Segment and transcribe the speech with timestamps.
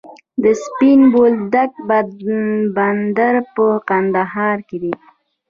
[0.43, 1.71] د سپین بولدک
[2.77, 4.93] بندر په کندهار کې دی